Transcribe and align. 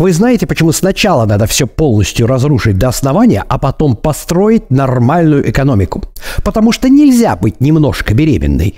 Вы 0.00 0.14
знаете, 0.14 0.46
почему 0.46 0.72
сначала 0.72 1.26
надо 1.26 1.46
все 1.46 1.66
полностью 1.66 2.26
разрушить 2.26 2.78
до 2.78 2.88
основания, 2.88 3.44
а 3.46 3.58
потом 3.58 3.96
построить 3.96 4.70
нормальную 4.70 5.50
экономику? 5.50 6.02
Потому 6.42 6.72
что 6.72 6.88
нельзя 6.88 7.36
быть 7.36 7.60
немножко 7.60 8.14
беременной. 8.14 8.76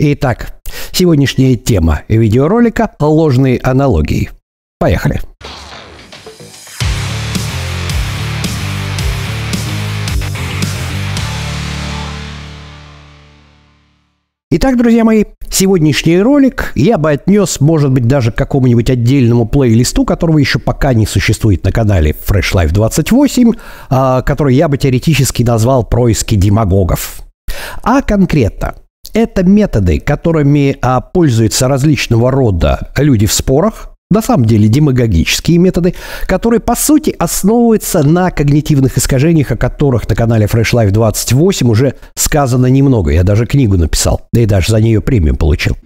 Итак, 0.00 0.60
сегодняшняя 0.90 1.54
тема 1.54 2.02
видеоролика– 2.08 2.90
ложные 2.98 3.60
аналогии. 3.62 4.30
Поехали. 4.80 5.20
Итак, 14.56 14.76
друзья 14.76 15.04
мои, 15.04 15.24
сегодняшний 15.54 16.20
ролик 16.20 16.72
я 16.74 16.98
бы 16.98 17.10
отнес, 17.10 17.60
может 17.60 17.90
быть, 17.90 18.06
даже 18.06 18.32
к 18.32 18.34
какому-нибудь 18.34 18.90
отдельному 18.90 19.46
плейлисту, 19.46 20.04
которого 20.04 20.38
еще 20.38 20.58
пока 20.58 20.94
не 20.94 21.06
существует 21.06 21.64
на 21.64 21.72
канале 21.72 22.10
Fresh 22.10 22.54
Life 22.54 22.72
28, 22.72 23.52
а, 23.88 24.22
который 24.22 24.56
я 24.56 24.68
бы 24.68 24.76
теоретически 24.76 25.42
назвал 25.42 25.84
«Происки 25.84 26.34
демагогов». 26.34 27.22
А 27.82 28.02
конкретно, 28.02 28.74
это 29.12 29.44
методы, 29.44 30.00
которыми 30.00 30.76
а, 30.82 31.00
пользуются 31.00 31.68
различного 31.68 32.30
рода 32.30 32.90
люди 32.96 33.26
в 33.26 33.32
спорах, 33.32 33.93
на 34.10 34.22
самом 34.22 34.44
деле 34.44 34.68
демагогические 34.68 35.58
методы, 35.58 35.94
которые 36.26 36.60
по 36.60 36.76
сути 36.76 37.14
основываются 37.18 38.02
на 38.02 38.30
когнитивных 38.30 38.96
искажениях, 38.96 39.50
о 39.50 39.56
которых 39.56 40.08
на 40.08 40.14
канале 40.14 40.46
Fresh 40.46 40.72
Life 40.72 40.90
28 40.90 41.68
уже 41.68 41.94
сказано 42.16 42.66
немного. 42.66 43.10
Я 43.10 43.24
даже 43.24 43.46
книгу 43.46 43.76
написал, 43.76 44.22
да 44.32 44.40
и 44.40 44.46
даже 44.46 44.70
за 44.70 44.80
нее 44.80 45.00
премию 45.00 45.36
получил. 45.36 45.76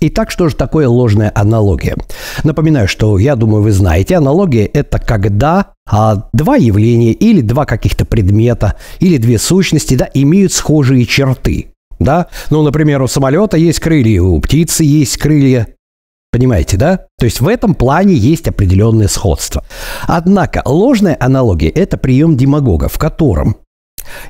Итак, 0.00 0.30
что 0.30 0.48
же 0.48 0.54
такое 0.54 0.88
ложная 0.88 1.32
аналогия? 1.34 1.96
Напоминаю, 2.44 2.86
что 2.86 3.18
я 3.18 3.34
думаю, 3.34 3.62
вы 3.64 3.72
знаете, 3.72 4.16
аналогия– 4.16 4.66
это 4.72 5.00
когда 5.00 5.72
а, 5.90 6.28
два 6.32 6.54
явления 6.54 7.12
или 7.12 7.40
два 7.40 7.64
каких-то 7.66 8.04
предмета 8.04 8.76
или 9.00 9.16
две 9.16 9.38
сущности 9.38 9.94
да, 9.94 10.08
имеют 10.14 10.52
схожие 10.52 11.04
черты 11.04 11.72
да? 11.98 12.28
Ну, 12.50 12.62
например, 12.62 13.02
у 13.02 13.08
самолета 13.08 13.56
есть 13.56 13.80
крылья, 13.80 14.22
у 14.22 14.40
птицы 14.40 14.84
есть 14.84 15.16
крылья. 15.18 15.68
Понимаете, 16.30 16.76
да? 16.76 17.06
То 17.18 17.24
есть 17.24 17.40
в 17.40 17.48
этом 17.48 17.74
плане 17.74 18.14
есть 18.14 18.46
определенное 18.48 19.08
сходство. 19.08 19.64
Однако 20.06 20.62
ложная 20.64 21.16
аналогия– 21.18 21.68
это 21.74 21.96
прием 21.96 22.36
демагога, 22.36 22.88
в 22.88 22.98
котором 22.98 23.56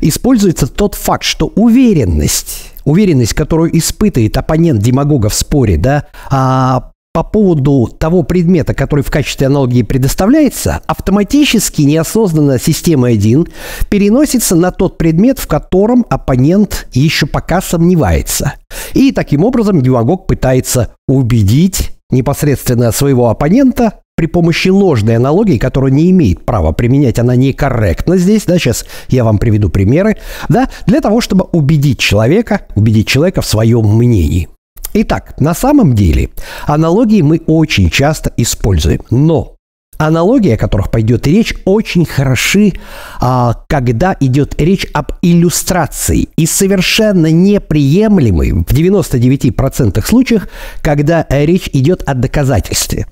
используется 0.00 0.66
тот 0.66 0.94
факт, 0.94 1.24
что 1.24 1.46
уверенность, 1.46 2.72
уверенность, 2.84 3.34
которую 3.34 3.76
испытывает 3.76 4.36
оппонент 4.36 4.80
демагога 4.80 5.28
в 5.28 5.34
споре, 5.34 5.76
да, 5.76 6.06
а 6.30 6.92
по 7.18 7.24
поводу 7.24 7.88
того 7.98 8.22
предмета, 8.22 8.74
который 8.74 9.02
в 9.02 9.10
качестве 9.10 9.48
аналогии 9.48 9.82
предоставляется, 9.82 10.82
автоматически 10.86 11.82
неосознанно 11.82 12.60
система 12.60 13.08
1 13.08 13.48
переносится 13.90 14.54
на 14.54 14.70
тот 14.70 14.98
предмет, 14.98 15.40
в 15.40 15.48
котором 15.48 16.06
оппонент 16.10 16.86
еще 16.92 17.26
пока 17.26 17.60
сомневается. 17.60 18.52
И 18.94 19.10
таким 19.10 19.42
образом 19.42 19.82
демагог 19.82 20.28
пытается 20.28 20.94
убедить 21.08 21.90
непосредственно 22.08 22.92
своего 22.92 23.30
оппонента 23.30 23.94
при 24.14 24.26
помощи 24.26 24.68
ложной 24.68 25.16
аналогии, 25.16 25.58
которую 25.58 25.92
не 25.92 26.12
имеет 26.12 26.46
права 26.46 26.70
применять, 26.70 27.18
она 27.18 27.34
некорректна 27.34 28.16
здесь, 28.16 28.44
да, 28.44 28.58
сейчас 28.58 28.86
я 29.08 29.24
вам 29.24 29.38
приведу 29.38 29.70
примеры, 29.70 30.18
да, 30.48 30.68
для 30.86 31.00
того, 31.00 31.20
чтобы 31.20 31.46
убедить 31.50 31.98
человека, 31.98 32.60
убедить 32.76 33.08
человека 33.08 33.42
в 33.42 33.46
своем 33.46 33.88
мнении. 33.88 34.48
Итак, 34.94 35.34
на 35.38 35.54
самом 35.54 35.94
деле 35.94 36.30
аналогии 36.66 37.22
мы 37.22 37.40
очень 37.46 37.90
часто 37.90 38.32
используем, 38.36 39.00
но 39.10 39.56
аналогии, 39.98 40.52
о 40.52 40.56
которых 40.56 40.90
пойдет 40.90 41.26
речь, 41.26 41.54
очень 41.64 42.06
хороши, 42.06 42.72
а, 43.20 43.64
когда 43.68 44.16
идет 44.20 44.60
речь 44.60 44.86
об 44.94 45.12
иллюстрации 45.22 46.28
и 46.36 46.46
совершенно 46.46 47.30
неприемлемы 47.30 48.64
в 48.66 48.72
99% 48.72 50.06
случаях, 50.06 50.48
когда 50.82 51.26
речь 51.28 51.68
идет 51.72 52.02
о 52.06 52.14
доказательстве. 52.14 53.06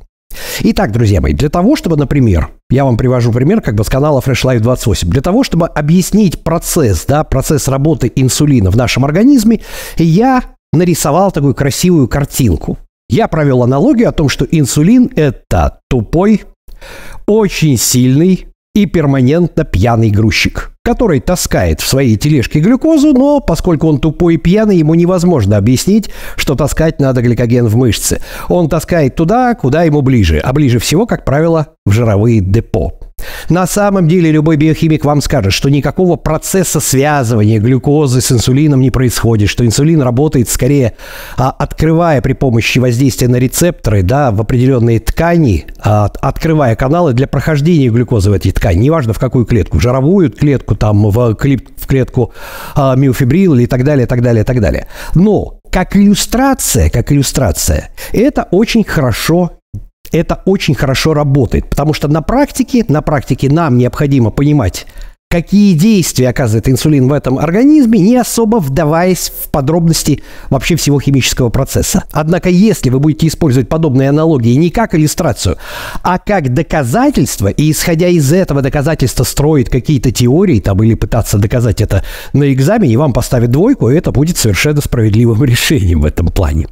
Итак, 0.61 0.93
друзья 0.93 1.21
мои, 1.21 1.33
для 1.33 1.49
того, 1.49 1.77
чтобы, 1.77 1.97
например, 1.97 2.51
я 2.71 2.85
вам 2.85 2.97
привожу 2.97 3.33
пример 3.33 3.61
как 3.61 3.75
бы 3.75 3.85
с 3.85 3.89
канала 3.89 4.21
Fresh 4.21 4.45
Life 4.45 4.61
28, 4.61 5.09
для 5.09 5.23
того, 5.23 5.45
чтобы 5.45 5.67
объяснить 5.67 6.43
процесс, 6.43 7.05
да, 7.07 7.25
процесс 7.25 7.69
работы 7.69 8.13
инсулина 8.15 8.71
в 8.71 8.77
нашем 8.77 9.05
организме, 9.05 9.61
я 9.97 10.43
нарисовал 10.73 11.33
такую 11.33 11.55
красивую 11.55 12.09
картинку. 12.09 12.79
Я 13.09 13.29
провел 13.29 13.63
аналогию 13.63 14.09
о 14.09 14.13
том, 14.13 14.29
что 14.29 14.45
инсулин– 14.45 15.11
это 15.17 15.81
тупой, 15.89 16.43
очень 17.27 17.77
сильный 17.77 18.49
и 18.75 18.85
перманентно 18.85 19.65
пьяный 19.65 20.11
грузчик, 20.11 20.73
который 20.85 21.21
таскает 21.21 21.81
в 21.81 21.89
своей 21.89 22.17
тележке 22.17 22.61
глюкозу, 22.61 23.15
но 23.15 23.41
поскольку 23.41 23.89
он 23.89 24.01
тупой 24.01 24.35
и 24.35 24.39
пьяный, 24.39 24.77
ему 24.77 24.95
невозможно 24.95 25.57
объяснить, 25.57 26.11
что 26.37 26.57
таскать 26.57 27.01
надо 27.01 27.23
гликоген 27.23 27.67
в 27.69 27.77
мышцы. 27.77 28.21
Он 28.49 28.69
таскает 28.69 29.15
туда, 29.15 29.55
куда 29.55 29.85
ему 29.85 30.03
ближе, 30.03 30.39
а 30.41 30.53
ближе 30.53 30.79
всего, 30.79 31.07
как 31.07 31.25
правило, 31.25 31.69
в 31.87 31.93
жировые 31.93 32.41
депо. 32.41 33.06
На 33.49 33.67
самом 33.67 34.09
деле 34.09 34.33
любой 34.33 34.57
биохимик 34.57 35.05
вам 35.05 35.21
скажет, 35.21 35.53
что 35.53 35.69
никакого 35.69 36.17
процесса 36.17 36.81
связывания 36.81 37.61
глюкозы 37.61 38.21
с 38.21 38.33
инсулином 38.33 38.81
не 38.81 38.91
происходит, 38.91 39.49
что 39.49 39.65
инсулин 39.65 40.03
работает 40.03 40.49
скорее 40.49 40.97
а, 41.37 41.51
открывая 41.51 42.21
при 42.23 42.33
помощи 42.33 42.79
воздействия 42.79 43.29
на 43.29 43.37
рецепторы 43.37 44.03
да, 44.03 44.33
в 44.33 44.41
определенные 44.41 44.99
ткани, 44.99 45.67
а, 45.79 46.11
открывая 46.21 46.75
каналы 46.75 47.13
для 47.13 47.29
прохождения 47.29 47.89
глюкозы 47.89 48.31
в 48.31 48.33
эти 48.33 48.51
ткани, 48.51 48.79
неважно 48.79 49.13
в 49.13 49.19
какую 49.21 49.45
клетку, 49.47 49.79
в 49.79 49.81
жировую 49.81 50.33
клетку, 50.33 50.75
там, 50.75 51.09
в, 51.09 51.35
клип, 51.35 51.69
в 51.77 51.87
клетку 51.87 52.33
а, 52.75 52.97
миофибрил 52.97 53.55
или 53.55 53.67
так 53.67 53.85
далее, 53.85 54.07
так 54.07 54.23
далее, 54.23 54.43
так 54.43 54.61
далее. 54.61 54.89
Но 55.15 55.61
как 55.71 55.95
иллюстрация, 55.95 56.91
как 56.91 57.13
иллюстрация, 57.13 57.91
это 58.13 58.49
очень 58.51 58.83
хорошо 58.83 59.53
это 60.13 60.43
очень 60.45 60.75
хорошо 60.75 61.15
работает, 61.15 61.69
потому 61.69 61.95
что 61.95 62.09
на 62.09 62.23
практике, 62.23 62.85
на 62.89 63.03
практике 63.03 63.51
нам 63.51 63.79
необходимо 63.79 64.31
понимать, 64.31 64.87
какие 65.29 65.75
действия 65.75 66.29
оказывает 66.29 66.69
инсулин 66.69 67.09
в 67.09 67.13
этом 67.13 67.39
организме, 67.39 67.99
не 67.99 68.17
особо 68.17 68.57
вдаваясь 68.57 69.31
в 69.31 69.51
подробности 69.51 70.23
вообще 70.51 70.77
всего 70.77 71.01
химического 71.01 71.51
процесса. 71.51 72.05
Однако, 72.13 72.49
если 72.49 72.91
вы 72.91 73.01
будете 73.01 73.27
использовать 73.27 73.69
подобные 73.69 74.09
аналогии 74.09 74.55
не 74.55 74.71
как 74.71 74.95
иллюстрацию, 74.95 75.59
а 76.03 76.19
как 76.19 76.55
доказательство, 76.55 77.49
и 77.49 77.71
исходя 77.71 78.09
из 78.09 78.33
этого 78.33 78.63
доказательства 78.63 79.25
строить 79.25 79.69
какие-то 79.69 80.13
теории 80.13 80.61
там, 80.61 80.83
или 80.83 80.95
пытаться 80.95 81.39
доказать 81.39 81.81
это 81.81 82.05
на 82.33 82.53
экзамене, 82.53 82.97
вам 82.97 83.13
поставят 83.13 83.51
двойку, 83.51 83.91
и 83.91 83.97
это 83.97 84.13
будет 84.13 84.39
совершенно 84.39 84.81
справедливым 84.81 85.43
решением 85.45 86.03
в 86.03 86.07
этом 86.07 86.29
плане. 86.29 86.69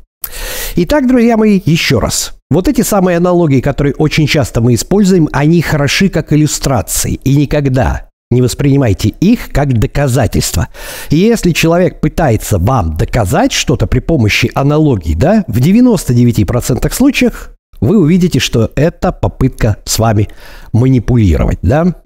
Итак, 0.77 1.07
друзья 1.07 1.37
мои, 1.37 1.61
еще 1.65 1.99
раз. 1.99 2.34
Вот 2.55 2.69
эти 2.69 2.83
самые 2.83 3.17
аналогии, 3.17 3.61
которые 3.61 3.95
очень 3.97 4.29
часто 4.29 4.61
мы 4.61 4.75
используем, 4.75 5.29
они 5.33 5.61
хороши 5.61 6.09
как 6.09 6.33
иллюстрации. 6.33 7.15
И 7.25 7.35
никогда 7.35 8.11
не 8.31 8.43
воспринимайте 8.43 9.09
их 9.09 9.49
как 9.51 9.77
доказательства. 9.77 10.69
И 11.11 11.17
если 11.17 11.51
человек 11.51 12.01
пытается 12.01 12.59
вам 12.59 12.97
доказать 12.97 13.51
что-то 13.51 13.89
при 13.89 13.99
помощи 13.99 14.53
аналогий, 14.55 15.17
да, 15.17 15.43
в 15.49 15.59
99% 15.59 16.93
случаев 16.93 17.51
вы 17.81 17.99
увидите, 17.99 18.39
что 18.39 18.71
это 18.77 19.11
попытка 19.11 19.79
с 19.85 19.99
вами 19.99 20.29
манипулировать, 20.73 21.59
да. 21.63 21.97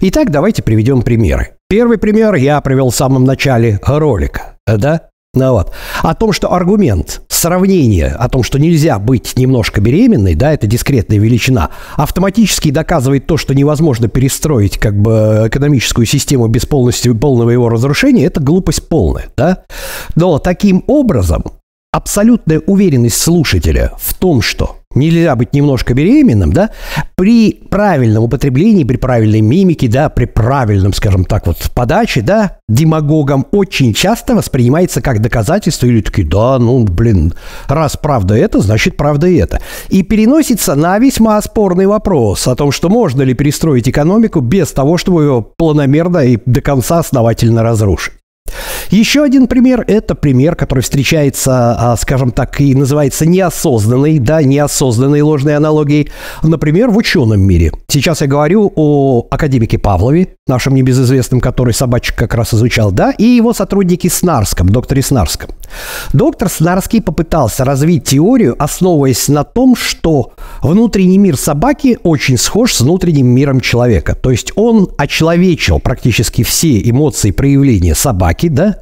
Итак, 0.00 0.32
давайте 0.32 0.64
приведем 0.64 1.02
примеры. 1.02 1.50
Первый 1.68 1.98
пример 1.98 2.34
я 2.34 2.60
привел 2.62 2.90
в 2.90 2.96
самом 2.96 3.22
начале 3.22 3.78
ролика, 3.86 4.56
да? 4.66 5.02
Ну 5.34 5.52
вот. 5.52 5.72
О 6.02 6.14
том, 6.14 6.32
что 6.32 6.52
аргумент 6.52 7.22
сравнение 7.38 8.08
о 8.08 8.28
том, 8.28 8.42
что 8.42 8.58
нельзя 8.58 8.98
быть 8.98 9.34
немножко 9.36 9.80
беременной, 9.80 10.34
да, 10.34 10.52
это 10.52 10.66
дискретная 10.66 11.18
величина, 11.18 11.70
автоматически 11.96 12.70
доказывает 12.70 13.26
то, 13.26 13.36
что 13.36 13.54
невозможно 13.54 14.08
перестроить 14.08 14.78
как 14.78 15.00
бы 15.00 15.44
экономическую 15.46 16.06
систему 16.06 16.48
без 16.48 16.66
полностью 16.66 17.16
полного 17.16 17.50
его 17.50 17.68
разрушения, 17.68 18.24
это 18.24 18.40
глупость 18.40 18.88
полная, 18.88 19.28
да. 19.36 19.64
Но 20.16 20.38
таким 20.38 20.84
образом 20.86 21.44
абсолютная 21.92 22.60
уверенность 22.66 23.20
слушателя 23.20 23.92
в 23.98 24.14
том, 24.14 24.42
что 24.42 24.77
нельзя 24.98 25.34
быть 25.36 25.52
немножко 25.52 25.94
беременным, 25.94 26.52
да, 26.52 26.70
при 27.16 27.52
правильном 27.52 28.24
употреблении, 28.24 28.84
при 28.84 28.96
правильной 28.96 29.40
мимике, 29.40 29.88
да, 29.88 30.08
при 30.08 30.26
правильном, 30.26 30.92
скажем 30.92 31.24
так, 31.24 31.46
вот 31.46 31.70
подаче, 31.74 32.20
да, 32.20 32.58
демагогам 32.68 33.46
очень 33.50 33.94
часто 33.94 34.34
воспринимается 34.34 35.00
как 35.00 35.20
доказательство 35.20 35.86
или 35.86 36.00
такие, 36.00 36.26
да, 36.26 36.58
ну, 36.58 36.84
блин, 36.84 37.34
раз 37.68 37.96
правда 37.96 38.36
это, 38.36 38.60
значит 38.60 38.96
правда 38.96 39.28
это. 39.30 39.60
И 39.88 40.02
переносится 40.02 40.74
на 40.74 40.98
весьма 40.98 41.40
спорный 41.40 41.86
вопрос 41.86 42.46
о 42.46 42.54
том, 42.54 42.72
что 42.72 42.88
можно 42.88 43.22
ли 43.22 43.34
перестроить 43.34 43.88
экономику 43.88 44.40
без 44.40 44.72
того, 44.72 44.98
чтобы 44.98 45.22
ее 45.22 45.46
планомерно 45.56 46.18
и 46.18 46.38
до 46.44 46.60
конца 46.60 46.98
основательно 46.98 47.62
разрушить. 47.62 48.17
Еще 48.90 49.22
один 49.22 49.46
пример– 49.46 49.84
это 49.86 50.14
пример, 50.14 50.56
который 50.56 50.80
встречается, 50.80 51.74
а, 51.78 51.96
скажем 51.96 52.30
так, 52.30 52.60
и 52.60 52.74
называется 52.74 53.26
неосознанной, 53.26 54.18
да, 54.18 54.42
неосознанной 54.42 55.22
ложной 55.22 55.56
аналогией, 55.56 56.10
например, 56.42 56.90
в 56.90 56.96
ученом 56.96 57.40
мире. 57.40 57.72
Сейчас 57.88 58.20
я 58.20 58.26
говорю 58.26 58.72
о 58.74 59.26
академике 59.30 59.78
Павлове, 59.78 60.34
нашем 60.46 60.74
небезызвестном, 60.74 61.40
который 61.40 61.74
собачек 61.74 62.16
как 62.16 62.34
раз 62.34 62.54
изучал, 62.54 62.90
да, 62.90 63.12
и 63.12 63.24
его 63.24 63.52
сотруднике 63.52 64.08
Снарском, 64.10 64.68
докторе 64.68 65.02
Снарском. 65.02 65.50
Доктор 66.12 66.48
Снарский 66.48 67.02
попытался 67.02 67.64
развить 67.64 68.04
теорию, 68.04 68.56
основываясь 68.58 69.28
на 69.28 69.44
том, 69.44 69.76
что 69.76 70.32
внутренний 70.62 71.18
мир 71.18 71.36
собаки 71.36 71.98
очень 72.02 72.38
схож 72.38 72.74
с 72.74 72.80
внутренним 72.80 73.26
миром 73.26 73.60
человека. 73.60 74.14
То 74.14 74.30
есть 74.30 74.52
он 74.56 74.90
очеловечил 74.96 75.78
практически 75.78 76.42
все 76.42 76.80
эмоции 76.80 77.30
проявления 77.30 77.94
собаки, 77.94 78.48
да, 78.58 78.80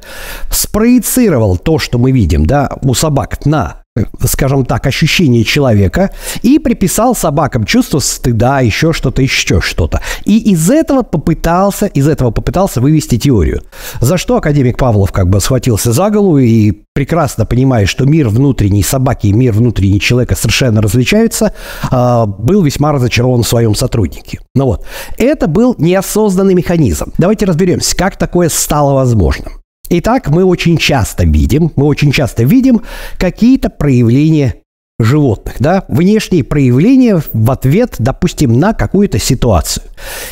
спроецировал 0.49 1.57
то, 1.57 1.77
что 1.77 1.99
мы 1.99 2.11
видим, 2.11 2.47
да, 2.47 2.71
у 2.81 2.95
собак 2.95 3.45
на 3.45 3.83
скажем 4.25 4.65
так, 4.65 4.85
ощущение 4.85 5.43
человека 5.43 6.11
и 6.41 6.59
приписал 6.59 7.15
собакам 7.15 7.63
чувство 7.65 7.99
стыда, 7.99 8.59
еще 8.59 8.93
что-то, 8.93 9.21
еще 9.21 9.61
что-то. 9.61 10.01
И 10.25 10.51
из 10.51 10.69
этого 10.69 11.03
попытался, 11.03 11.85
из 11.87 12.07
этого 12.07 12.31
попытался 12.31 12.81
вывести 12.81 13.17
теорию. 13.17 13.63
За 13.99 14.17
что 14.17 14.37
академик 14.37 14.77
Павлов 14.77 15.11
как 15.11 15.29
бы 15.29 15.39
схватился 15.39 15.93
за 15.93 16.09
голову 16.09 16.37
и 16.37 16.71
прекрасно 16.93 17.45
понимая, 17.45 17.85
что 17.85 18.05
мир 18.05 18.29
внутренней 18.29 18.83
собаки 18.83 19.27
и 19.27 19.33
мир 19.33 19.53
внутренней 19.53 19.99
человека 19.99 20.35
совершенно 20.35 20.81
различаются, 20.81 21.53
а, 21.89 22.25
был 22.25 22.61
весьма 22.63 22.91
разочарован 22.91 23.43
в 23.43 23.47
своем 23.47 23.75
сотруднике. 23.75 24.39
Ну 24.55 24.65
вот, 24.65 24.85
это 25.17 25.47
был 25.47 25.75
неосознанный 25.77 26.53
механизм. 26.53 27.13
Давайте 27.17 27.45
разберемся, 27.45 27.95
как 27.95 28.17
такое 28.17 28.49
стало 28.49 28.93
возможным. 28.93 29.56
Итак, 29.89 30.29
мы 30.29 30.43
очень 30.43 30.77
часто 30.77 31.23
видим, 31.25 31.71
мы 31.77 31.85
очень 31.85 32.11
часто 32.11 32.43
видим 32.43 32.81
какие-то 33.17 33.69
проявления 33.69 34.55
животных, 34.99 35.57
да, 35.59 35.83
внешние 35.89 36.43
проявления 36.43 37.21
в 37.31 37.51
ответ, 37.51 37.97
допустим, 37.99 38.59
на 38.59 38.73
какую-то 38.73 39.19
ситуацию. 39.19 39.83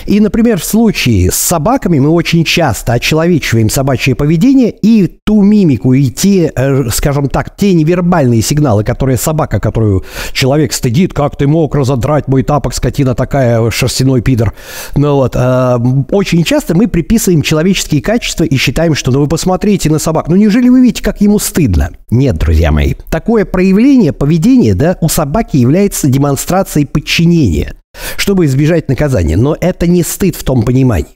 И, 0.07 0.19
например, 0.19 0.59
в 0.59 0.65
случае 0.65 1.29
с 1.29 1.35
собаками 1.35 1.99
мы 1.99 2.09
очень 2.09 2.43
часто 2.43 2.93
очеловечиваем 2.93 3.69
собачье 3.69 4.15
поведение 4.15 4.71
и 4.71 5.05
ту 5.23 5.43
мимику, 5.43 5.93
и 5.93 6.09
те, 6.09 6.51
э, 6.55 6.89
скажем 6.91 7.29
так, 7.29 7.55
те 7.55 7.75
невербальные 7.75 8.41
сигналы, 8.41 8.83
которые 8.83 9.17
собака, 9.17 9.59
которую 9.59 10.03
человек 10.33 10.73
стыдит, 10.73 11.13
как 11.13 11.37
ты 11.37 11.45
мог 11.45 11.75
разодрать 11.75 12.27
мой 12.27 12.41
тапок, 12.41 12.73
скотина 12.73 13.13
такая, 13.13 13.69
шерстяной 13.69 14.21
пидор. 14.21 14.55
Ну 14.95 15.13
вот, 15.13 15.35
э, 15.35 15.77
очень 16.09 16.43
часто 16.43 16.75
мы 16.75 16.87
приписываем 16.87 17.43
человеческие 17.43 18.01
качества 18.01 18.43
и 18.43 18.57
считаем, 18.57 18.95
что 18.95 19.11
ну 19.11 19.19
вы 19.19 19.27
посмотрите 19.27 19.91
на 19.91 19.99
собак, 19.99 20.27
ну 20.27 20.35
неужели 20.35 20.69
вы 20.69 20.81
видите, 20.81 21.03
как 21.03 21.21
ему 21.21 21.37
стыдно? 21.37 21.91
Нет, 22.09 22.37
друзья 22.37 22.71
мои, 22.71 22.95
такое 23.11 23.45
проявление 23.45 24.11
поведения 24.11 24.54
поведение 24.55 24.75
да, 24.75 24.97
у 25.01 25.09
собаки 25.09 25.57
является 25.57 26.07
демонстрацией 26.07 26.85
подчинения, 26.87 27.75
чтобы 28.17 28.45
избежать 28.45 28.89
наказания. 28.89 29.37
Но 29.37 29.55
это 29.59 29.87
не 29.87 30.03
стыд 30.03 30.35
в 30.35 30.43
том 30.43 30.63
понимании. 30.63 31.15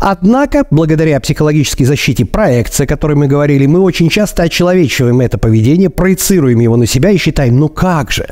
Однако, 0.00 0.64
благодаря 0.70 1.18
психологической 1.20 1.84
защите 1.84 2.24
проекции, 2.24 2.84
о 2.84 2.86
которой 2.86 3.16
мы 3.16 3.26
говорили, 3.26 3.66
мы 3.66 3.80
очень 3.80 4.08
часто 4.08 4.44
очеловечиваем 4.44 5.20
это 5.20 5.36
поведение, 5.36 5.90
проецируем 5.90 6.60
его 6.60 6.76
на 6.76 6.86
себя 6.86 7.10
и 7.10 7.16
считаем, 7.16 7.58
ну 7.58 7.68
как 7.68 8.12
же, 8.12 8.28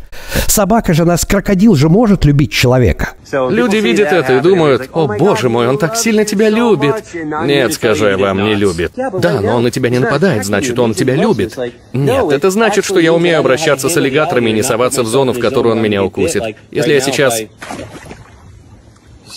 собака 0.46 0.94
же 0.94 1.04
нас, 1.04 1.24
крокодил 1.24 1.74
же 1.74 1.88
может 1.88 2.24
любить 2.24 2.52
человека. 2.52 3.14
Люди 3.32 3.76
видят 3.76 4.12
это 4.12 4.36
и 4.36 4.40
думают, 4.40 4.88
о 4.92 5.08
боже 5.08 5.48
мой, 5.48 5.66
он 5.66 5.78
так 5.78 5.96
сильно 5.96 6.24
тебя 6.24 6.48
любит. 6.48 6.94
Нет, 7.14 7.74
скажу 7.74 8.06
я 8.06 8.16
вам, 8.16 8.44
не 8.44 8.54
любит. 8.54 8.92
Да, 8.96 9.40
но 9.40 9.56
он 9.56 9.64
на 9.64 9.70
тебя 9.70 9.90
не 9.90 9.98
нападает, 9.98 10.44
значит, 10.46 10.78
он 10.78 10.94
тебя 10.94 11.16
любит. 11.16 11.58
Нет, 11.92 12.30
это 12.30 12.50
значит, 12.50 12.84
что 12.84 13.00
я 13.00 13.12
умею 13.12 13.40
обращаться 13.40 13.88
с 13.88 13.96
аллигаторами 13.96 14.50
и 14.50 14.52
не 14.52 14.62
соваться 14.62 15.02
в 15.02 15.06
зону, 15.06 15.32
в 15.32 15.40
которую 15.40 15.74
он 15.74 15.82
меня 15.82 16.04
укусит. 16.04 16.42
Если 16.70 16.92
я 16.92 17.00
сейчас... 17.00 17.42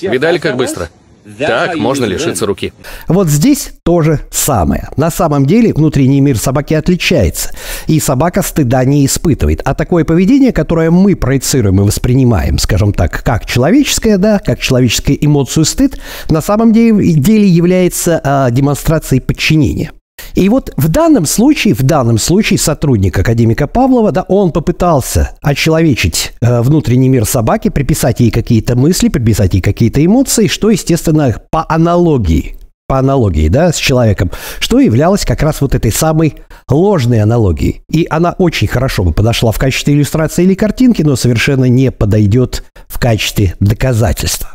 Видали, 0.02 0.38
как 0.38 0.58
быстро? 0.58 0.90
Так 1.38 1.76
можно 1.76 2.06
лишиться 2.06 2.46
руки. 2.46 2.74
Вот 3.08 3.28
здесь 3.28 3.72
то 3.84 4.02
же 4.02 4.20
самое. 4.32 4.90
На 4.98 5.12
самом 5.12 5.46
деле 5.46 5.74
внутренний 5.74 6.22
мир 6.22 6.38
собаки 6.38 6.74
отличается, 6.74 7.52
и 7.88 8.00
собака 8.00 8.42
стыда 8.42 8.84
не 8.86 9.06
испытывает. 9.06 9.62
А 9.66 9.74
такое 9.74 10.06
поведение, 10.06 10.52
которое 10.52 10.92
мы 10.92 11.16
проецируем 11.16 11.82
и 11.82 11.84
воспринимаем, 11.84 12.58
скажем 12.58 12.94
так, 12.94 13.24
как 13.24 13.46
человеческое, 13.46 14.18
да, 14.18 14.40
как 14.40 14.60
человеческая 14.60 15.18
эмоцию 15.20 15.66
стыд, 15.66 16.00
на 16.30 16.42
самом 16.42 16.74
деле, 16.74 17.14
деле 17.14 17.48
является 17.48 18.20
а, 18.24 18.50
демонстрацией 18.50 19.22
подчинения. 19.22 19.92
И 20.36 20.50
вот 20.50 20.74
в 20.78 20.88
данном 20.90 21.26
случае, 21.26 21.74
в 21.74 21.84
данном 21.84 22.18
случае 22.18 22.60
сотрудник 22.60 23.18
академика 23.18 23.68
Павлова, 23.68 24.12
да, 24.12 24.24
он 24.28 24.52
попытался 24.52 25.32
очеловечить 25.42 26.34
э, 26.42 26.62
внутренний 26.62 27.10
мир 27.10 27.26
собаки, 27.26 27.70
приписать 27.70 28.20
ей 28.20 28.32
какие-то 28.32 28.76
мысли, 28.76 29.10
приписать 29.10 29.54
ей 29.54 29.62
какие-то 29.62 30.04
эмоции, 30.04 30.48
что, 30.48 30.70
естественно, 30.70 31.36
по 31.52 31.66
аналогии 31.70 32.56
по 32.90 32.98
аналогии, 32.98 33.50
да, 33.50 33.72
с 33.72 33.78
человеком, 33.78 34.32
что 34.60 34.80
являлось 34.80 35.24
как 35.24 35.44
раз 35.44 35.62
вот 35.62 35.76
этой 35.76 35.92
самой 35.92 36.38
ложной 36.68 37.22
аналогией. 37.22 37.84
И 37.88 38.08
она 38.10 38.34
очень 38.40 38.68
хорошо 38.68 39.04
бы 39.04 39.14
подошла 39.14 39.52
в 39.52 39.60
качестве 39.60 39.94
иллюстрации 39.94 40.44
или 40.44 40.56
картинки, 40.56 41.04
но 41.04 41.16
совершенно 41.16 41.66
не 41.66 41.92
подойдет 41.92 42.64
в 42.88 43.00
качестве 43.00 43.56
доказательства. 43.60 44.50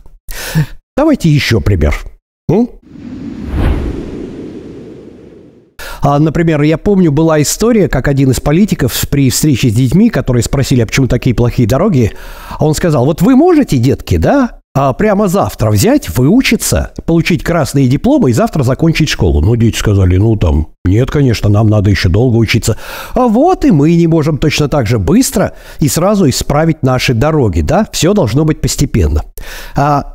Давайте 0.96 1.28
еще 1.28 1.61
пример. 1.61 1.94
Ну? 2.49 2.81
Например, 6.05 6.61
я 6.62 6.77
помню, 6.77 7.11
была 7.11 7.41
история, 7.41 7.89
как 7.89 8.09
один 8.09 8.31
из 8.31 8.39
политиков 8.39 8.95
при 9.11 9.31
встрече 9.31 9.71
с 9.71 9.75
детьми, 9.75 10.11
которые 10.11 10.43
спросили, 10.43 10.83
а 10.83 10.87
почему 10.87 11.06
такие 11.06 11.35
плохие 11.35 11.67
дороги, 11.67 12.12
он 12.61 12.75
сказал, 12.75 13.06
вот 13.06 13.23
вы 13.23 13.37
можете, 13.37 13.79
детки, 13.79 14.19
да, 14.19 14.61
а 14.77 14.93
прямо 14.93 15.29
завтра 15.29 15.71
взять, 15.71 16.11
выучиться, 16.17 16.93
получить 17.06 17.45
красные 17.45 17.87
дипломы 17.87 18.31
и 18.31 18.33
завтра 18.33 18.65
закончить 18.65 19.09
школу. 19.09 19.41
Ну, 19.41 19.55
дети 19.55 19.77
сказали, 19.77 20.17
ну 20.17 20.35
там, 20.35 20.69
нет, 20.85 21.12
конечно, 21.12 21.49
нам 21.49 21.69
надо 21.69 21.91
еще 21.91 22.09
долго 22.09 22.37
учиться. 22.37 22.77
А 23.15 23.29
вот 23.29 23.65
и 23.65 23.71
мы 23.71 23.95
не 23.95 24.09
можем 24.09 24.37
точно 24.37 24.69
так 24.69 24.89
же 24.89 24.99
быстро 24.99 25.55
и 25.79 25.89
сразу 25.89 26.29
исправить 26.29 26.83
наши 26.83 27.15
дороги, 27.15 27.61
да? 27.61 27.87
Все 27.93 28.15
должно 28.15 28.45
быть 28.45 28.61
постепенно. 28.61 29.23
А 29.77 30.13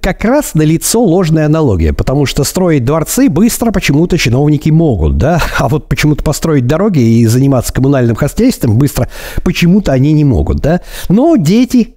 как 0.00 0.24
раз 0.24 0.54
на 0.54 0.62
лицо 0.62 1.02
ложная 1.02 1.46
аналогия, 1.46 1.92
потому 1.92 2.26
что 2.26 2.44
строить 2.44 2.84
дворцы 2.84 3.28
быстро 3.28 3.70
почему-то 3.70 4.18
чиновники 4.18 4.70
могут, 4.70 5.18
да, 5.18 5.40
а 5.58 5.68
вот 5.68 5.88
почему-то 5.88 6.22
построить 6.22 6.66
дороги 6.66 7.00
и 7.00 7.26
заниматься 7.26 7.72
коммунальным 7.72 8.16
хозяйством 8.16 8.78
быстро 8.78 9.08
почему-то 9.42 9.92
они 9.92 10.12
не 10.12 10.24
могут, 10.24 10.58
да. 10.58 10.80
Но 11.08 11.36
дети, 11.36 11.96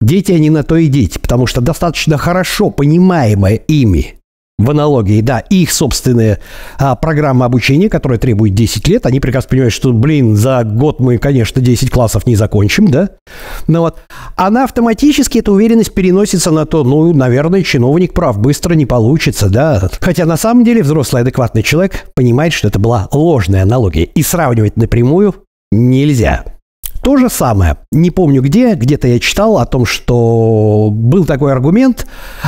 дети 0.00 0.32
они 0.32 0.50
на 0.50 0.62
то 0.62 0.76
и 0.76 0.88
дети, 0.88 1.18
потому 1.18 1.46
что 1.46 1.60
достаточно 1.60 2.18
хорошо 2.18 2.70
понимаемое 2.70 3.56
ими 3.56 4.21
в 4.64 4.70
аналогии, 4.70 5.20
да, 5.20 5.40
их 5.40 5.72
собственная 5.72 6.40
а, 6.78 6.94
программа 6.96 7.46
обучения, 7.46 7.88
которая 7.88 8.18
требует 8.18 8.54
10 8.54 8.88
лет, 8.88 9.06
они 9.06 9.20
прекрасно 9.20 9.50
понимают, 9.50 9.74
что, 9.74 9.92
блин, 9.92 10.36
за 10.36 10.64
год 10.64 11.00
мы, 11.00 11.18
конечно, 11.18 11.60
10 11.60 11.90
классов 11.90 12.26
не 12.26 12.36
закончим, 12.36 12.88
да, 12.88 13.10
но 13.66 13.82
вот, 13.82 13.98
она 14.36 14.64
автоматически, 14.64 15.38
эта 15.38 15.52
уверенность 15.52 15.94
переносится 15.94 16.50
на 16.50 16.66
то, 16.66 16.84
ну, 16.84 17.12
наверное, 17.12 17.62
чиновник 17.62 18.14
прав, 18.14 18.38
быстро 18.38 18.74
не 18.74 18.86
получится, 18.86 19.48
да, 19.48 19.88
хотя 20.00 20.24
на 20.24 20.36
самом 20.36 20.64
деле 20.64 20.82
взрослый 20.82 21.22
адекватный 21.22 21.62
человек 21.62 22.06
понимает, 22.14 22.52
что 22.52 22.68
это 22.68 22.78
была 22.78 23.08
ложная 23.12 23.62
аналогия, 23.62 24.04
и 24.04 24.22
сравнивать 24.22 24.76
напрямую 24.76 25.34
нельзя. 25.70 26.44
То 27.02 27.16
же 27.16 27.28
самое. 27.28 27.78
Не 27.90 28.10
помню 28.10 28.42
где, 28.42 28.74
где-то 28.74 29.08
я 29.08 29.18
читал 29.18 29.58
о 29.58 29.66
том, 29.66 29.84
что 29.86 30.88
был 30.92 31.24
такой 31.24 31.50
аргумент. 31.50 32.06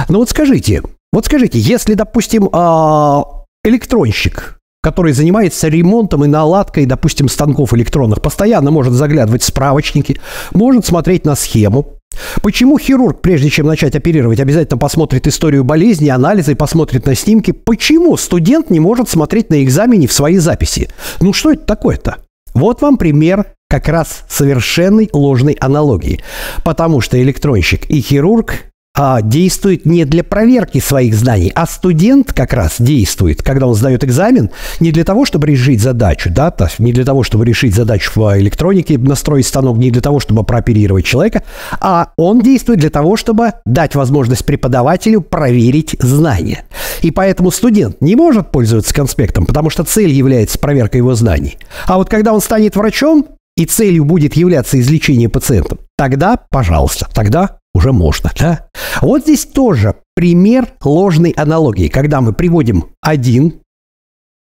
Но 0.09 0.18
вот 0.18 0.30
скажите, 0.30 0.83
вот 1.14 1.26
скажите, 1.26 1.59
если, 1.59 1.94
допустим, 1.94 2.49
а, 2.52 3.25
электронщик, 3.64 4.59
который 4.83 5.12
занимается 5.12 5.68
ремонтом 5.68 6.25
и 6.25 6.28
наладкой, 6.28 6.87
допустим, 6.87 7.28
станков 7.28 7.73
электронных, 7.73 8.21
постоянно 8.21 8.71
может 8.71 8.92
заглядывать 8.92 9.42
в 9.42 9.47
справочники, 9.47 10.21
может 10.52 10.85
смотреть 10.85 11.25
на 11.25 11.35
схему, 11.35 11.99
Почему 12.42 12.78
хирург, 12.78 13.21
прежде 13.21 13.50
чем 13.50 13.66
начать 13.66 13.97
оперировать, 13.97 14.38
обязательно 14.38 14.78
посмотрит 14.78 15.26
историю 15.26 15.64
болезни, 15.64 16.09
анализы, 16.09 16.54
посмотрит 16.54 17.06
на 17.06 17.14
снимки? 17.14 17.50
Почему 17.50 18.16
студент 18.16 18.71
не 18.71 18.80
может 18.80 19.09
смотреть 19.09 19.50
на 19.50 19.62
экзамене 19.64 20.06
в 20.06 20.12
свои 20.12 20.37
записи? 20.37 20.90
Ну 21.21 21.33
что 21.33 21.52
это 21.52 21.64
такое-то? 21.64 22.18
Вот 22.54 22.83
вам 22.83 22.99
пример 22.99 23.47
как 23.68 23.88
раз 23.88 24.25
совершенной 24.28 25.11
ложной 25.12 25.54
аналогии. 25.54 26.21
Потому 26.62 27.00
что 27.00 27.21
электронщик 27.21 27.90
и 27.90 28.00
хирург 28.00 28.66
а, 28.96 29.22
действует 29.22 29.86
не 29.86 30.04
для 30.04 30.22
проверки 30.22 30.78
своих 30.78 31.14
знаний, 31.14 31.50
а 31.54 31.66
студент 31.66 32.32
как 32.32 32.52
раз 32.52 32.76
действует, 32.78 33.42
когда 33.42 33.66
он 33.66 33.74
сдает 33.74 34.04
экзамен, 34.04 34.50
не 34.78 34.92
для 34.92 35.04
того, 35.04 35.24
чтобы 35.24 35.48
решить 35.48 35.80
задачу, 35.80 36.30
да, 36.30 36.50
то 36.50 36.64
есть 36.64 36.78
не 36.78 36.92
для 36.92 37.04
того, 37.04 37.24
чтобы 37.24 37.44
решить 37.44 37.74
задачу 37.74 38.12
в 38.14 38.38
электронике, 38.38 38.96
настроить 38.96 39.46
станок, 39.46 39.78
не 39.78 39.90
для 39.90 40.00
того, 40.00 40.20
чтобы 40.20 40.44
прооперировать 40.44 41.04
человека, 41.04 41.42
а 41.80 42.10
он 42.16 42.40
действует 42.40 42.78
для 42.78 42.90
того, 42.90 43.16
чтобы 43.16 43.54
дать 43.66 43.96
возможность 43.96 44.46
преподавателю 44.46 45.20
проверить 45.20 45.96
знания. 45.98 46.64
И 47.02 47.10
поэтому 47.10 47.50
студент 47.50 48.00
не 48.00 48.14
может 48.14 48.52
пользоваться 48.52 48.94
конспектом, 48.94 49.44
потому 49.44 49.70
что 49.70 49.82
цель 49.82 50.10
является 50.10 50.58
проверка 50.58 50.98
его 50.98 51.14
знаний. 51.14 51.58
А 51.86 51.96
вот 51.96 52.08
когда 52.08 52.32
он 52.32 52.40
станет 52.40 52.76
врачом, 52.76 53.26
и 53.56 53.66
целью 53.66 54.04
будет 54.04 54.34
являться 54.34 54.80
излечение 54.80 55.28
пациентов, 55.28 55.78
тогда, 55.96 56.36
пожалуйста, 56.50 57.06
тогда 57.14 57.58
уже 57.74 57.92
можно, 57.92 58.30
да? 58.38 58.66
Вот 59.02 59.22
здесь 59.22 59.44
тоже 59.44 59.96
пример 60.14 60.68
ложной 60.82 61.30
аналогии, 61.30 61.88
когда 61.88 62.20
мы 62.20 62.32
приводим 62.32 62.86
один 63.00 63.60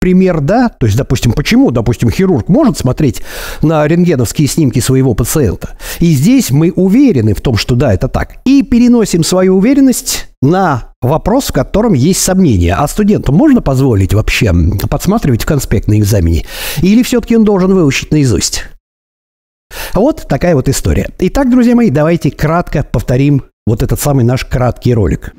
пример, 0.00 0.40
да, 0.40 0.70
то 0.70 0.87
есть, 0.87 0.96
допустим, 0.96 1.32
почему, 1.32 1.70
допустим, 1.70 2.10
хирург 2.10 2.49
может 2.49 2.78
смотреть 2.78 3.22
на 3.60 3.87
рентгеновские 3.87 4.49
снимки 4.49 4.80
своего 4.80 5.14
пациента, 5.14 5.76
и 5.99 6.12
здесь 6.12 6.50
мы 6.50 6.72
уверены 6.75 7.34
в 7.34 7.42
том, 7.42 7.56
что 7.56 7.75
да, 7.75 7.92
это 7.92 8.08
так, 8.08 8.37
и 8.46 8.62
переносим 8.62 9.22
свою 9.22 9.58
уверенность 9.58 10.28
на 10.40 10.94
вопрос, 11.02 11.49
в 11.49 11.52
котором 11.52 11.92
есть 11.92 12.22
сомнения. 12.22 12.75
А 12.75 12.88
студенту 12.88 13.32
можно 13.32 13.60
позволить 13.60 14.14
вообще 14.14 14.52
подсматривать 14.88 15.42
в 15.42 15.46
конспект 15.46 15.87
на 15.87 15.99
экзамене? 15.99 16.46
Или 16.78 17.02
все-таки 17.02 17.37
он 17.37 17.44
должен 17.44 17.75
выучить 17.75 18.10
наизусть? 18.10 18.64
Вот 19.95 20.27
такая 20.29 20.55
вот 20.55 20.69
история. 20.69 21.11
Итак, 21.19 21.50
друзья 21.50 21.75
мои, 21.75 21.91
давайте 21.91 22.31
кратко 22.31 22.83
повторим 22.85 23.45
вот 23.67 23.83
этот 23.83 24.00
самый 24.00 24.25
наш 24.25 24.45
краткий 24.45 24.95
ролик. 24.95 25.33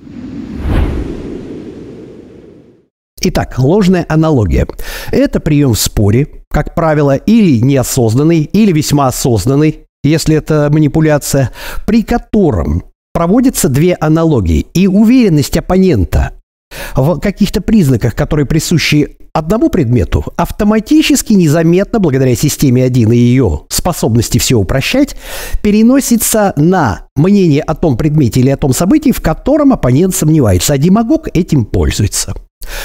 Итак, 3.24 3.60
ложная 3.60 4.06
аналогия. 4.10 4.68
Это 5.12 5.40
прием 5.40 5.74
в 5.74 5.80
споре, 5.80 6.28
как 6.50 6.74
правило, 6.74 7.16
или 7.16 7.60
неосознанный, 7.60 8.42
или 8.42 8.72
весьма 8.72 9.08
осознанный, 9.08 9.86
если 10.04 10.36
это 10.36 10.70
манипуляция, 10.72 11.52
при 11.86 12.02
котором 12.02 12.84
проводятся 13.14 13.70
две 13.70 13.96
аналогии. 14.00 14.66
И 14.74 14.88
уверенность 14.88 15.56
оппонента 15.56 16.32
в 16.96 17.20
каких-то 17.20 17.62
признаках, 17.62 18.16
которые 18.16 18.48
присущи 18.48 19.18
одному 19.34 19.70
предмету, 19.70 20.26
автоматически, 20.36 21.34
незаметно, 21.34 22.00
благодаря 22.00 22.36
системе 22.36 22.84
1 22.84 23.12
и 23.12 23.18
ее 23.18 23.62
способности 23.70 24.38
все 24.38 24.56
упрощать, 24.56 25.16
переносится 25.62 26.54
на 26.56 27.08
мнение 27.16 27.62
о 27.62 27.76
том 27.76 27.98
предмете 27.98 28.40
или 28.40 28.50
о 28.50 28.58
том 28.58 28.74
событии, 28.74 29.12
в 29.12 29.22
котором 29.22 29.74
оппонент 29.74 30.16
сомневается, 30.16 30.74
а 30.74 30.78
демагог 30.78 31.28
этим 31.34 31.66
пользуется. 31.66 32.34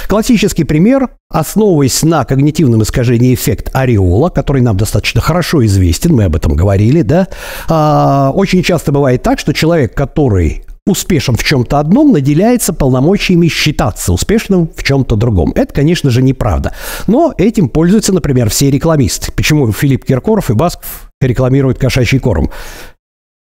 Классический 0.08 0.64
пример, 0.64 1.10
основываясь 1.28 2.02
на 2.02 2.24
когнитивном 2.24 2.82
искажении 2.82 3.34
эффект 3.34 3.70
ореола, 3.72 4.30
который 4.30 4.62
нам 4.62 4.76
достаточно 4.76 5.20
хорошо 5.20 5.64
известен, 5.66 6.14
мы 6.14 6.24
об 6.24 6.36
этом 6.36 6.54
говорили, 6.54 7.02
да, 7.02 7.28
а, 7.68 8.30
очень 8.34 8.62
часто 8.62 8.92
бывает 8.92 9.22
так, 9.22 9.38
что 9.38 9.52
человек, 9.52 9.94
который 9.94 10.64
успешен 10.86 11.36
в 11.36 11.42
чем-то 11.42 11.78
одном, 11.78 12.12
наделяется 12.12 12.72
полномочиями 12.72 13.48
считаться 13.48 14.12
успешным 14.12 14.70
в 14.74 14.82
чем-то 14.82 15.16
другом. 15.16 15.52
Это, 15.54 15.74
конечно 15.74 16.10
же, 16.10 16.22
неправда. 16.22 16.72
Но 17.06 17.34
этим 17.36 17.68
пользуются, 17.68 18.12
например, 18.12 18.48
все 18.50 18.70
рекламисты. 18.70 19.32
Почему 19.32 19.70
Филипп 19.72 20.04
Киркоров 20.04 20.50
и 20.50 20.54
Басков 20.54 21.10
рекламируют 21.20 21.78
кошачий 21.78 22.20
корм? 22.20 22.50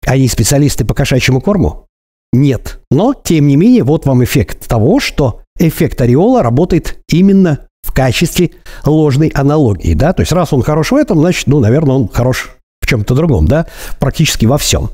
Они 0.06 0.28
специалисты 0.28 0.86
по 0.86 0.94
кошачьему 0.94 1.42
корму? 1.42 1.88
Нет. 2.32 2.82
Но, 2.92 3.14
тем 3.14 3.48
не 3.48 3.56
менее, 3.56 3.84
вот 3.84 4.06
вам 4.06 4.24
эффект 4.24 4.68
того, 4.68 5.00
что 5.00 5.42
эффект 5.58 6.02
ореола 6.02 6.44
работает 6.44 7.00
именно 7.10 7.68
в 7.84 7.94
качестве 7.94 8.52
ложной 8.86 9.28
аналогии, 9.30 9.94
да, 9.94 10.14
то 10.14 10.22
есть 10.22 10.32
раз 10.32 10.54
он 10.54 10.64
хорош 10.64 10.92
в 10.92 10.96
этом, 10.96 11.20
значит, 11.20 11.48
ну, 11.48 11.60
наверное, 11.60 11.96
он 11.96 12.08
хорош 12.08 12.58
в 12.84 12.88
чем-то 12.88 13.16
другом, 13.16 13.48
да, 13.48 13.66
практически 14.00 14.46
во 14.46 14.58
всем. 14.58 14.90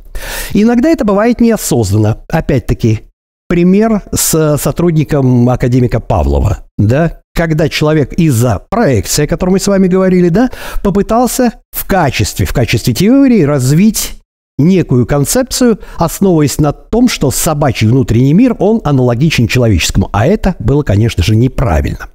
Иногда 0.53 0.89
это 0.89 1.03
бывает 1.03 1.41
неосознанно. 1.41 2.19
Опять-таки, 2.29 3.01
пример 3.47 4.03
с 4.13 4.57
сотрудником 4.57 5.49
академика 5.49 5.99
Павлова, 5.99 6.59
да, 6.77 7.21
когда 7.33 7.69
человек 7.69 8.13
из-за 8.13 8.61
проекции, 8.69 9.25
о 9.25 9.27
которой 9.27 9.51
мы 9.51 9.59
с 9.59 9.67
вами 9.67 9.87
говорили, 9.87 10.29
да, 10.29 10.49
попытался 10.83 11.53
в 11.71 11.85
качестве, 11.87 12.45
в 12.45 12.53
качестве 12.53 12.93
теории 12.93 13.43
развить 13.43 14.19
некую 14.59 15.07
концепцию, 15.07 15.79
основываясь 15.97 16.59
на 16.59 16.73
том, 16.73 17.07
что 17.07 17.31
собачий 17.31 17.87
внутренний 17.87 18.33
мир, 18.33 18.55
он 18.59 18.81
аналогичен 18.83 19.47
человеческому. 19.47 20.09
А 20.11 20.27
это 20.27 20.55
было, 20.59 20.83
конечно 20.83 21.23
же, 21.23 21.35
неправильно. 21.35 22.09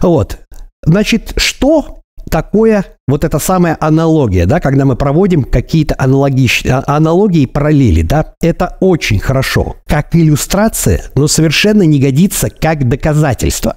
Вот. 0.00 0.38
Значит, 0.84 1.32
что 1.36 1.95
такое 2.30 2.84
вот 3.08 3.24
эта 3.24 3.38
самая 3.38 3.76
аналогия, 3.80 4.46
да, 4.46 4.60
когда 4.60 4.84
мы 4.84 4.96
проводим 4.96 5.44
какие-то 5.44 5.94
аналогичные 5.98 6.74
а, 6.74 6.84
аналогии 6.86 7.42
и 7.42 7.46
параллели, 7.46 8.02
да, 8.02 8.34
это 8.40 8.76
очень 8.80 9.18
хорошо, 9.18 9.76
как 9.86 10.14
иллюстрация, 10.14 11.04
но 11.14 11.28
совершенно 11.28 11.82
не 11.82 12.00
годится 12.00 12.50
как 12.50 12.88
доказательство. 12.88 13.76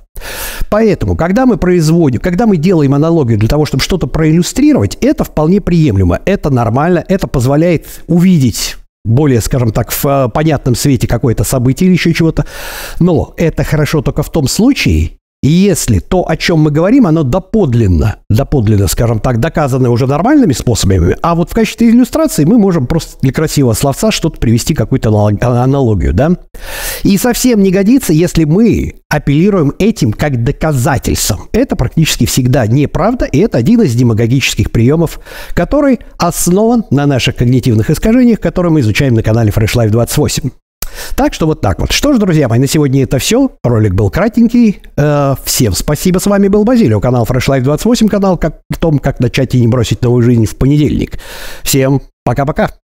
Поэтому, 0.70 1.16
когда 1.16 1.46
мы 1.46 1.58
производим, 1.58 2.20
когда 2.20 2.46
мы 2.46 2.58
делаем 2.58 2.94
аналогию 2.94 3.38
для 3.38 3.48
того, 3.48 3.66
чтобы 3.66 3.84
что-то 3.84 4.08
проиллюстрировать, 4.08 4.98
это 5.02 5.24
вполне 5.24 5.62
приемлемо, 5.62 6.20
это 6.26 6.50
нормально, 6.50 7.04
это 7.08 7.28
позволяет 7.28 7.86
увидеть 8.08 8.78
более, 9.06 9.42
скажем 9.42 9.72
так, 9.72 9.92
в 9.92 10.06
э, 10.06 10.30
понятном 10.30 10.76
свете 10.76 11.08
какое-то 11.08 11.44
событие 11.44 11.88
или 11.88 11.94
еще 11.96 12.14
чего-то. 12.14 12.46
Но 13.00 13.34
это 13.38 13.64
хорошо 13.64 14.02
только 14.02 14.24
в 14.24 14.32
том 14.32 14.48
случае, 14.48 15.19
и 15.42 15.48
если 15.48 16.00
то, 16.00 16.28
о 16.28 16.36
чем 16.36 16.60
мы 16.60 16.72
говорим, 16.72 17.08
оно 17.08 17.24
доподлинно, 17.24 18.18
доподлинно, 18.30 18.88
скажем 18.88 19.20
так, 19.20 19.40
доказано 19.40 19.90
уже 19.90 20.06
нормальными 20.06 20.52
способами, 20.52 21.16
а 21.22 21.34
вот 21.34 21.50
в 21.50 21.54
качестве 21.54 21.90
иллюстрации 21.90 22.44
мы 22.44 22.58
можем 22.58 22.88
просто 22.88 23.18
для 23.22 23.32
красивого 23.32 23.74
словца 23.74 24.12
что-то 24.12 24.38
привести, 24.40 24.74
какую-то 24.74 25.10
аналогию, 25.10 26.14
да? 26.14 26.32
И 27.04 27.18
совсем 27.18 27.64
не 27.64 27.72
годится, 27.72 28.12
если 28.12 28.44
мы 28.44 28.96
апеллируем 29.08 29.74
этим 29.80 30.12
как 30.12 30.44
доказательством. 30.44 31.48
Это 31.54 31.78
практически 31.78 32.26
всегда 32.26 32.68
неправда, 32.68 33.26
и 33.26 33.40
это 33.40 33.58
один 33.58 33.82
из 33.82 33.96
демагогических 33.96 34.72
приемов, 34.72 35.22
который 35.54 36.00
основан 36.18 36.84
на 36.92 37.06
наших 37.06 37.38
когнитивных 37.38 37.90
искажениях, 37.90 38.42
которые 38.42 38.74
мы 38.74 38.82
изучаем 38.82 39.14
на 39.14 39.24
канале 39.24 39.52
Fresh 39.52 39.76
Life 39.76 39.90
28. 39.90 40.50
Так 41.16 41.34
что 41.34 41.46
вот 41.46 41.62
так 41.62 41.80
вот. 41.80 41.92
Что 41.92 42.14
ж, 42.14 42.18
друзья 42.18 42.48
мои, 42.48 42.60
на 42.60 42.68
сегодня 42.68 43.04
это 43.04 43.20
все. 43.20 43.52
Ролик 43.64 43.94
был 43.94 44.10
кратенький. 44.10 44.82
Э, 44.98 45.36
всем 45.44 45.74
спасибо. 45.74 46.20
С 46.20 46.26
вами 46.26 46.48
был 46.48 46.64
Базилио, 46.64 47.00
канал 47.00 47.26
Fresh 47.26 47.48
Life 47.48 47.62
28, 47.62 48.08
канал 48.08 48.38
как, 48.38 48.62
в 48.70 48.78
том, 48.78 49.00
как 49.00 49.20
начать 49.20 49.56
и 49.56 49.62
не 49.62 49.68
бросить 49.68 50.02
новую 50.02 50.24
жизнь 50.24 50.46
в 50.46 50.56
понедельник. 50.56 51.20
Всем 51.64 52.02
пока-пока. 52.24 52.72